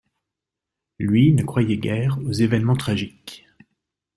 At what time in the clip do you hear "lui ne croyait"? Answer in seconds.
0.97-1.77